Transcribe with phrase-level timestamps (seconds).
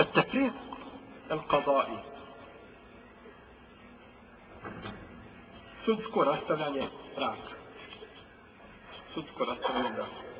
[0.00, 0.52] التفريق
[1.30, 1.98] القضائي
[5.90, 7.54] sudsko rastavljanje braka.
[9.14, 10.30] Sudsko rastavljanje braka.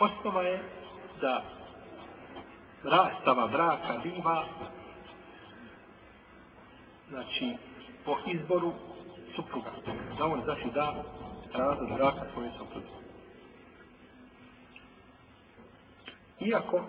[0.00, 0.62] Osnova je
[1.20, 1.42] da
[2.84, 4.44] rastava braka biva
[7.08, 7.56] znači
[8.04, 8.72] po izboru
[9.35, 9.71] supruga.
[10.17, 11.03] Da on znači da
[11.53, 12.87] razlog braka svoje supruge.
[16.39, 16.81] Iako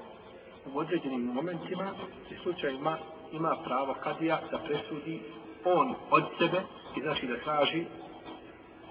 [0.74, 1.92] u određenim momentima
[2.30, 2.98] i slučajima
[3.32, 5.20] ima pravo kadija da presudi
[5.64, 6.62] on od sebe
[6.96, 7.84] i znači da traži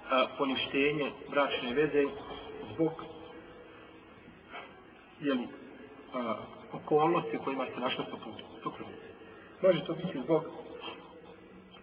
[0.10, 2.04] a, poništenje bračne veze
[2.74, 2.92] zbog
[5.20, 5.48] jeli,
[6.14, 6.36] a,
[6.74, 8.06] okolnosti kojima se našla
[8.64, 8.92] supruga.
[9.62, 10.44] Može to biti zbog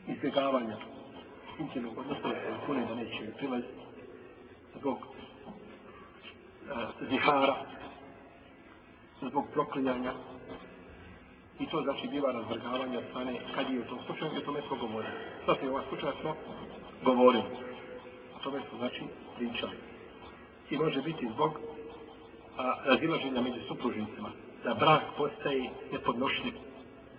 [0.09, 0.77] izbjegavanja
[1.61, 2.35] intimnog odnosa da
[2.67, 3.63] se da neće prilaz
[4.79, 4.99] zbog
[6.71, 7.57] a, zihara
[9.23, 10.13] zbog proklinjanja
[11.61, 14.61] i to znači biva razvrgavanje od strane kad je u tom slučaju i o tome
[14.69, 15.15] smo govorili.
[15.47, 16.35] Sad je ovaj slučaj smo
[17.05, 17.45] govorili.
[18.37, 19.03] O tome smo znači
[19.37, 19.77] pričali.
[20.71, 21.61] I može biti zbog
[22.59, 24.31] a, razilaženja među supružnicima.
[24.65, 26.55] Da brak postaje nepodnošljiv.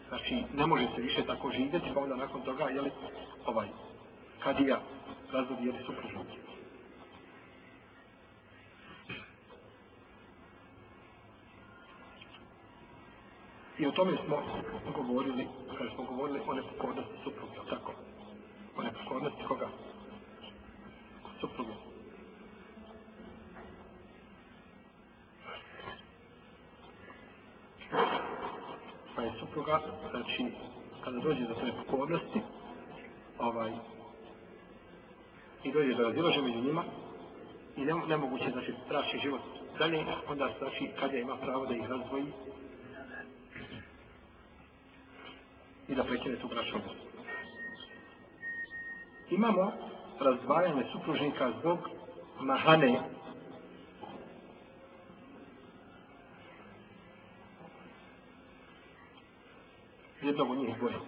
[0.09, 2.91] Znači, ne može se više tako živjeti, pa onda nakon toga, jeli,
[3.45, 3.67] ovaj,
[4.43, 4.79] kadija
[5.31, 6.37] razvodi, su supružnici.
[13.79, 14.37] I o tome smo
[14.95, 15.47] govorili,
[15.77, 17.93] kada smo govorili o nepokornosti supruge, tako?
[18.77, 19.69] O nepokornosti koga?
[21.39, 21.73] Supruge.
[29.15, 29.81] Pa je supruga,
[30.11, 30.45] znači,
[31.03, 32.41] kada dođe do te nepokornosti,
[33.39, 33.71] ovaj,
[35.63, 36.83] i dođe do razilaže među njima,
[37.77, 39.41] i ne, nemoguće, znači, traši život
[39.77, 42.25] dalje, onda, znači, kada ima pravo da ih razvoji,
[45.87, 46.77] i da prekine tu braću.
[49.29, 49.71] Imamo
[50.19, 51.79] razdvajanje supružnika zbog
[52.39, 53.01] mahane
[60.21, 60.99] jednog od njih boja.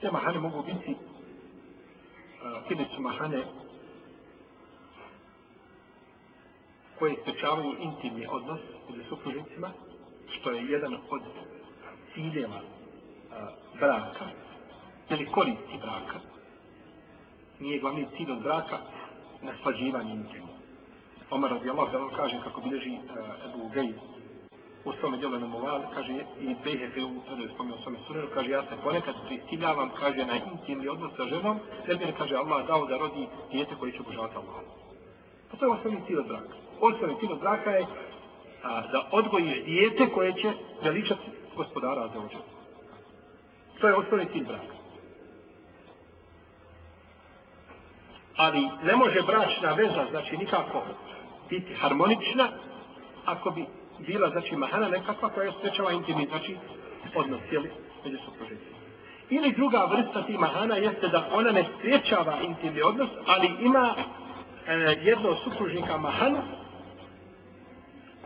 [0.00, 0.96] Te mahane mogu biti
[2.42, 3.44] uh, ili mahane
[6.98, 9.70] koje sprečavaju intimni odnos među supružnicima,
[10.28, 11.22] što je jedan od
[12.14, 12.60] ciljeva
[13.80, 14.24] braka
[15.10, 16.20] ili koristi braka
[17.60, 18.78] nije glavni cilj od braka
[19.42, 20.48] naslađivanje intimno.
[21.30, 23.00] Omar radi Allah da kaže kako bilježi uh,
[23.44, 23.92] Ebu Gej
[24.84, 28.50] u svome djelu na Moval, kaže i BHP u sredu je spomio svome sunenu, kaže
[28.50, 32.86] ja se ponekad prisiljavam, kaže na intimni odnos sa ženom, jer mi kaže Allah dao
[32.86, 34.60] da rodi dijete koje će obožavati Allah.
[35.50, 36.54] Pa to je osnovni cilj od braka.
[36.80, 37.86] Osnovni cilj od braka je
[38.62, 40.52] a, da odgojiš dijete koje će
[40.82, 42.38] veličati gospodara za ođe.
[43.80, 44.74] To je osnovni cilj braka.
[48.36, 50.82] Ali ne može bračna veza, znači nikako
[51.50, 52.48] biti harmonična,
[53.24, 53.66] ako bi
[54.06, 56.56] bila, znači, mahana nekakva koja je sprečava intimni, znači,
[57.14, 57.70] odnos, jeli,
[58.04, 58.76] među supružnicima.
[59.30, 63.94] Ili druga vrsta ti mahana jeste da ona ne sprečava intimni odnos, ali ima
[64.66, 66.42] e, jedno supružnika mahana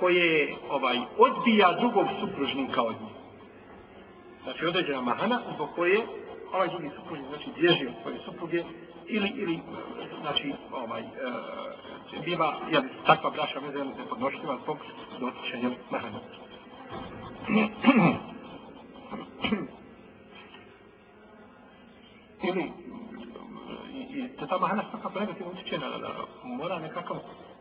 [0.00, 3.08] koje ovaj odbija drugog supružnika od nje.
[4.42, 6.00] znači određena mahana zbog koje
[6.54, 8.65] ovaj drugi supružnik znači bježi od svoje supruge
[9.06, 9.60] ili ili
[10.20, 11.06] znači ovaj e,
[12.25, 14.78] biva je takva braša veza nepodnošljiva zbog
[15.20, 16.20] dotičenja mahana
[22.48, 22.72] ili
[23.93, 26.09] i, i te ta mahana svakako negativno utječe na, na,
[26.44, 27.16] mora nekakav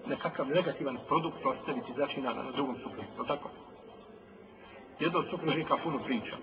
[0.07, 3.49] nekakav negativan produkt ostaviti znači na, na drugom supružniku, tako?
[4.99, 6.35] Jedno od supružnika puno priča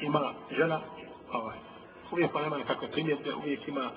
[0.00, 0.80] ima žena
[1.32, 1.56] ovaj,
[2.12, 3.90] uvijek pa nema nekakve primjetbe uvijek ima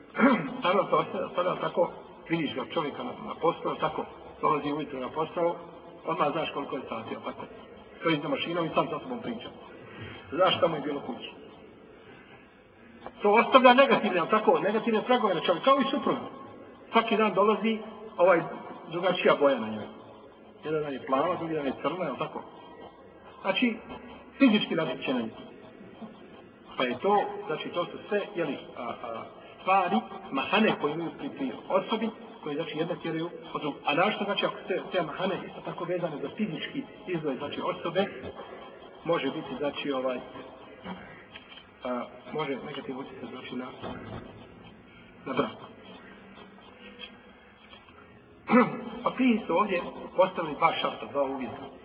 [0.58, 1.04] stvarno to
[1.34, 1.92] sada tako
[2.28, 4.04] vidiš ga čovjeka na, na posao tako
[4.40, 5.56] dolazi ujutro na posao
[6.06, 7.44] odmah znaš koliko je sati tako.
[8.02, 9.48] To je za mašinom i sam sa sobom priča.
[10.32, 11.30] Znaš šta mu je bilo kući.
[13.22, 16.28] To ostavlja negativne tako negativne tragove na čovjeka, kao i suprotno
[16.92, 17.78] svaki dan dolazi
[18.16, 18.40] ovaj
[18.90, 19.86] drugačija boja na njoj.
[20.64, 22.42] Jedan dan je plava, drugi dan je crna, je tako?
[23.42, 23.76] Znači,
[24.38, 25.32] fizički različe na njih.
[26.76, 29.24] Pa je to, znači to su sve, jeli, a, a,
[29.60, 29.96] stvari,
[30.30, 32.08] mahane koje imaju pri, pri osobi,
[32.42, 33.80] koje znači jedna tjeraju od drugog.
[33.84, 38.06] A našto znači ako te, te mahane isto tako vezane za fizički izgled, znači osobe,
[39.04, 40.18] može biti znači ovaj
[41.84, 43.66] a, može negativ utjecaj znači na,
[45.26, 45.56] na brak.
[49.02, 49.82] Pa prije su ovdje
[50.16, 51.75] postavili dva šarta, dva uvjeta.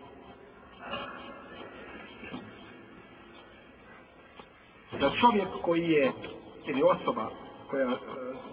[5.01, 6.12] Da čovjek koji je,
[6.68, 7.30] ili osoba
[7.69, 7.95] koja, e,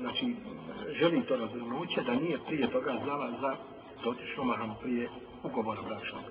[0.01, 0.37] znači,
[1.01, 3.57] želi to razvrnuće, da nije prije toga znala za
[4.05, 5.09] dotičnu mahanu prije
[5.43, 6.23] ugovora bračnog.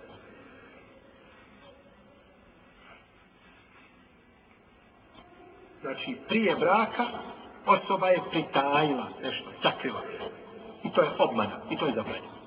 [5.81, 7.05] Znači, prije braka
[7.65, 10.01] osoba je pritajila nešto, sakrila.
[10.83, 12.37] I to je obmana, i to je zabranjeno.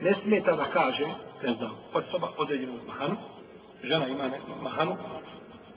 [0.00, 1.06] Ne smeta da kaže,
[1.42, 3.16] ne znam, osoba određenu mahanu,
[3.82, 4.96] žena ima ne, mahanu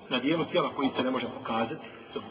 [0.10, 1.82] na dijelu tijela koji se ne može pokazati,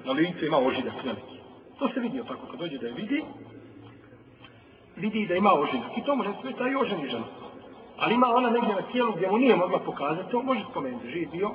[0.04, 1.36] na licu ima ožidak veliki.
[1.78, 3.24] To se vidi, tako kad dođe da je vidi,
[4.96, 5.90] vidi da ima ožinak.
[5.96, 7.24] I to može sve smeta i oženi žena.
[7.98, 11.28] Ali ima ona negdje na tijelu gdje mu nije mogla pokazati, to može spomenuti, živ
[11.32, 11.50] bio,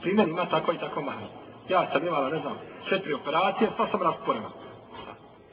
[0.00, 1.28] primjer ima tako i tako mahanu.
[1.68, 2.58] Ja sam imala, ne znam,
[2.88, 4.50] četiri operacije, pa sam rasporena.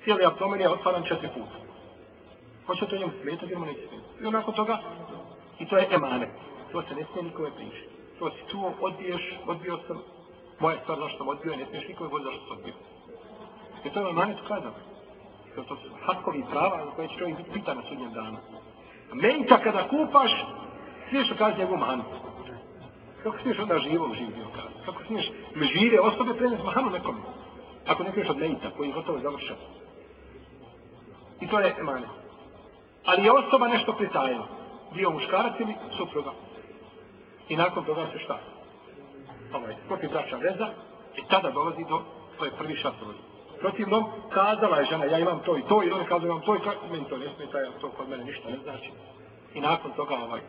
[0.03, 1.57] Cijeli abdomen je otvaran četiri puta.
[2.65, 4.23] Hoće to njemu smetati ili mu neće smetati.
[4.23, 4.79] I onako toga,
[5.59, 6.29] i to je emane.
[6.71, 7.92] To se ne smije nikome pričati.
[8.23, 9.97] To si čuo, odbiješ, odbio sam,
[10.59, 12.73] moja stvar zašto sam odbio, ne smiješ nikome govoriti zašto sam odbio.
[13.85, 14.79] I to je manet tu kazano.
[15.55, 18.37] To, to su hakovi prava za koje će čovjek biti pitan na sudnjem danu.
[19.13, 20.31] Menka kada kupaš,
[21.09, 22.03] smiješ ukazati njegovu manu.
[23.23, 24.85] Kako smiješ onda živom živio ukazati?
[24.85, 25.25] Kako smiješ
[25.73, 27.15] žive osobe prenes mahanu nekom?
[27.87, 29.55] Ako ne smiješ od menta koji je gotovo završen.
[31.41, 32.09] I to je manet.
[33.05, 34.47] Ali je osoba nešto pritajila.
[34.93, 36.31] Bio muškarac ili supruga.
[37.49, 38.39] I nakon toga se šta?
[39.53, 40.67] Ovaj, protiv braća veza
[41.15, 42.01] i tada dolazi do
[42.39, 43.15] to je prvi šatovi.
[43.59, 46.59] Protivno, kazala je žena, ja imam to i to, i ona kazala, imam to i
[46.59, 48.91] kako, meni to ne smeta, ja to kod mene ništa ne znači.
[49.53, 50.41] I nakon toga ovaj,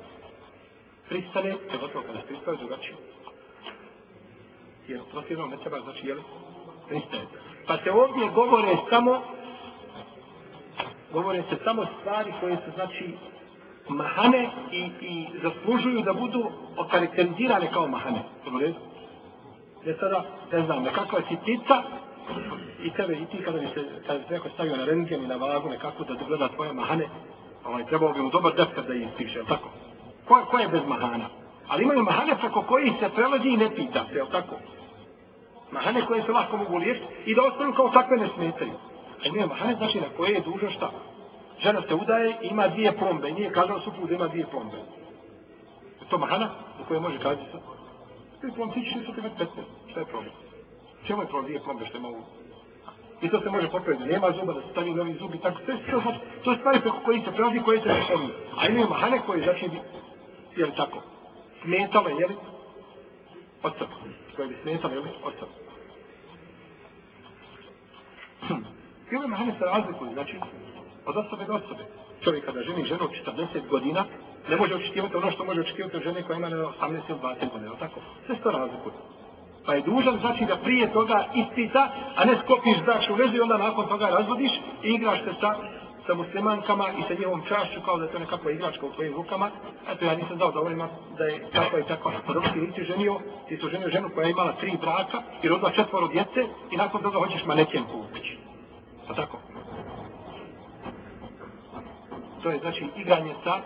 [1.09, 2.97] pristane, je gotovo kada pristane, drugačije.
[4.89, 6.19] Jer protivno ne treba, znači, jel,
[6.89, 7.27] pristaje.
[7.67, 9.23] Pa se ovdje govore samo
[11.13, 13.17] govore se samo stvari koje su znači
[13.89, 18.23] mahane i, i zaslužuju da budu okarakterizirane kao mahane.
[18.45, 18.75] Dobro je?
[19.87, 21.83] E sada, ne znam, nekakva sitica
[22.83, 25.37] i tebe i ti kada bi se, kada bi neko stavio na rengen i na
[25.37, 27.09] vagu nekako da dogleda tvoje mahane,
[27.65, 29.69] ovaj, trebao bi mu dobar deskar da ih piše, jel tako?
[30.25, 31.29] Ko, ko je bez mahana?
[31.69, 34.57] Ali imaju mahane preko koji se prelazi i ne pita se, jel tako?
[35.73, 38.73] Mahane koje se lako mogu liješiti i da ostanu kao takve ne smetaju.
[39.25, 40.91] A nije mahane znači na koje je dužo šta?
[41.63, 43.33] Žena se udaje i ima dvije plombe.
[43.33, 44.77] Nije kazao suprugu da ima dvije plombe.
[46.01, 47.59] Je to mahana u kojoj može kazati sa?
[48.41, 49.47] Ti plombe, ti ćeš nisu ti već 15.
[49.91, 50.33] Šta je problem?
[51.07, 52.23] Čemu je problem dvije plombe što ima u...
[53.23, 54.05] I to se može popraviti.
[54.05, 55.79] Nema zuba da se stavi novi zub i Tako, to, je,
[56.45, 58.29] to, je stvari preko koji se prelazi koje se ne šalju.
[58.59, 59.81] A imaju mahane koje znači bi...
[60.57, 61.03] jel tako?
[61.63, 62.37] Smetale, je li?
[63.63, 63.73] Od.
[64.37, 65.11] Koje bi smetale, je li?
[68.49, 68.55] Hm.
[69.13, 70.37] I ove mahane se razlikuju, znači,
[71.07, 71.85] od osobe do osobe.
[72.25, 74.05] Čovjek kada ženi ženu 40 godina,
[74.49, 77.73] ne može očekivati ono što može očekivati od žene koja ima 18 ili 20 godina,
[77.79, 78.01] tako?
[78.27, 78.95] Sve se to razlikuje.
[79.67, 83.59] Pa je dužan, znači da prije toga ispita, a ne skopiš bračnu vezu i onda
[83.59, 84.53] nakon toga razvodiš
[84.83, 85.55] i igraš se sa,
[86.07, 89.51] sa muslimankama i sa njevom čašću kao da je to nekakva igračka u tvojim rukama.
[89.89, 92.13] Eto, ja nisam dao da ovima da je takva i takva.
[92.27, 93.19] Pa dok ti nisi ženio,
[93.49, 97.03] ti su ženio ženu koja je imala tri braka i rodila četvoro djece i nakon
[97.03, 98.39] toga hoćeš maneken kupići.
[99.09, 99.39] Pa tako?
[102.45, 103.61] To je znači igranje sa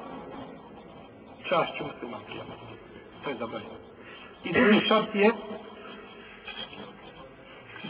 [1.48, 2.32] čašću muslimanke.
[3.24, 3.74] To je zabranjeno.
[4.44, 5.30] I drugi šart je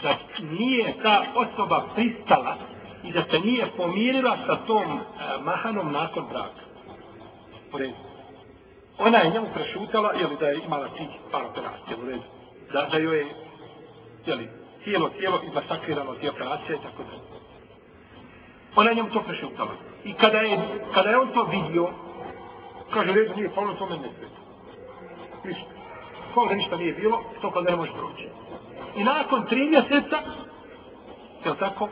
[0.03, 2.57] da nije ta osoba pristala
[3.03, 5.01] i da se nije pomirila sa tom e,
[5.43, 6.63] mahanom nakon braka.
[7.71, 7.91] Pored.
[8.97, 12.23] Ona je njemu prešutala, jel, da je imala tih par operacija, u redu.
[12.73, 13.35] Da, da joj je,
[14.25, 14.39] jel,
[14.83, 17.39] cijelo, cijelo i masakrirano tije operacije i tako da.
[18.75, 19.71] Pa Ona je njemu to prešutala.
[20.03, 20.59] I kada je,
[20.93, 21.87] kada je on to vidio,
[22.93, 24.41] kaže, redu nije palo, to meni ne sveta.
[25.43, 25.69] Ništa.
[26.33, 28.27] Kao ništa nije bilo, to kada ne može proći.
[28.95, 30.17] I nakon tri mjeseca,
[31.45, 31.89] je tako,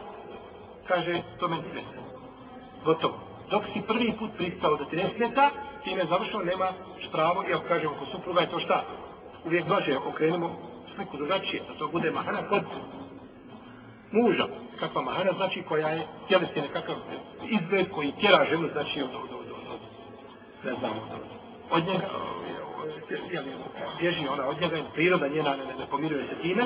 [0.87, 2.01] kaže, to meni sveta.
[2.85, 3.19] Gotovo.
[3.49, 5.49] Dok si prvi put pristao da ti ne sveta,
[5.83, 6.67] ti ne završao, nema
[7.11, 8.83] pravo, i ako kažemo, ko supruga je to šta?
[9.45, 10.55] Uvijek dođe, okrenemo
[10.95, 12.61] sliku drugačije, da to bude mahana kod
[14.11, 14.47] muža
[14.79, 16.95] kakva mahana znači koja je tjelesni nekakav
[17.49, 19.79] izgled koji tjera ženu znači od, od, od, od, od
[20.63, 21.19] ne znam od,
[21.71, 22.07] od njega
[23.99, 26.63] bježi ona od njega priroda njena ne, ne pomiruje se time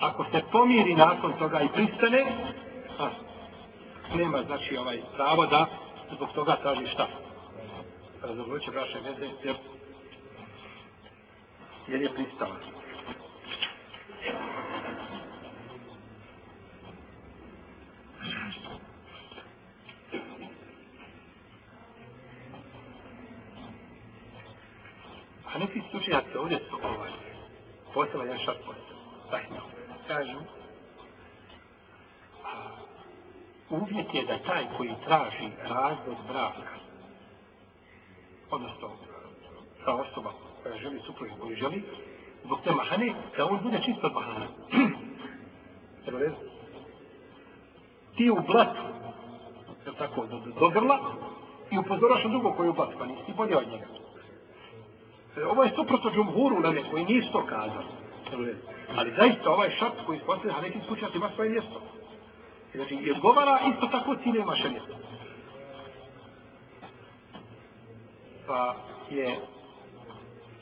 [0.00, 2.24] ako se pomiri nakon toga i pristane
[2.98, 3.08] a,
[4.14, 5.66] nema znači ovaj pravo da
[6.16, 7.06] zbog toga traži šta
[8.22, 9.56] Razumljuće braše veze jer
[11.88, 12.56] jer je pristala.
[25.54, 27.10] Hanefi neki slučajaci ovdje su ovaj,
[27.94, 29.00] postala jedan šart postala.
[29.30, 29.60] Rahima.
[30.08, 30.38] Kažu,
[32.44, 32.48] a,
[33.70, 36.74] uvjet je da taj koji traži razvod braka,
[38.50, 38.90] odnosno
[39.84, 40.32] ta osoba
[40.62, 41.84] koja želi supružnik koji želi,
[42.44, 44.46] zbog te mahane, da on bude čist od mahana.
[46.06, 46.36] Evo rezu.
[48.16, 48.82] Ti u blatu,
[49.86, 50.98] je tako, do, do, do grla,
[51.70, 53.86] i upozoraš na drugo koji je u blatu, pa nisi bolje od njega.
[55.42, 58.54] Ovo je suprotno džumhuru na koji nisu to kazali.
[58.96, 61.80] Ali zaista ovaj šart koji ispostavlja, a nekim slučajati ima svoje mjesto.
[62.74, 64.94] Znači, i odgovara isto tako ti nemaš mjesto.
[68.46, 68.76] Pa
[69.10, 69.38] je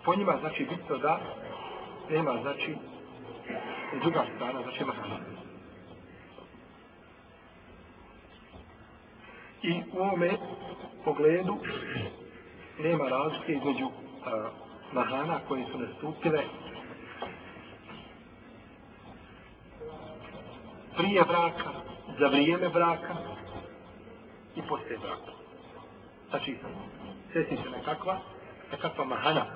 [0.05, 1.21] po njima znači bitno da
[2.11, 2.77] nema znači
[4.03, 5.17] druga strana, znači mahana.
[9.63, 10.31] I u ovome
[11.05, 11.57] pogledu
[12.79, 13.89] nema razlike između
[14.93, 16.43] mahana koje su nastupile
[20.97, 21.71] prije braka,
[22.19, 23.15] za vrijeme braka
[24.57, 25.33] i poslije braka.
[26.31, 26.59] Znači,
[27.33, 28.19] sjeti se nekakva,
[28.73, 29.47] nekakva mahana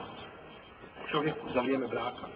[1.11, 2.27] čovjeku za vrijeme braka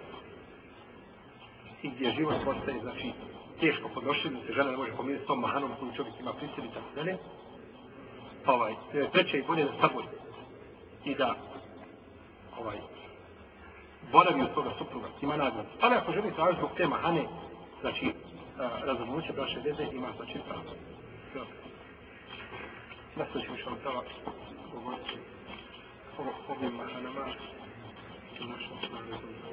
[1.82, 3.12] i gdje život postaje, znači,
[3.60, 6.94] teško podnošljiv, se žena ne može pomiriti s tom mahanom koju čovjek ima prisjeli, tako
[6.94, 7.16] dalje.
[8.44, 8.74] Pa ovaj,
[9.12, 10.06] treće je bolje da sabori
[11.04, 11.34] i da
[12.60, 12.78] ovaj,
[14.12, 15.68] boravi od toga supruga, ima nagradu.
[15.80, 17.24] Ali ako želi tražiti zbog tema Hane,
[17.80, 18.12] znači,
[18.84, 20.72] razumnoće braše veze, ima znači pravo.
[21.34, 21.54] Dobro.
[23.16, 24.02] Nasto ćemo što vam tava
[24.72, 25.18] govoriti
[26.18, 27.24] o ovim mahanama,
[28.34, 29.50] što našo što je razumno.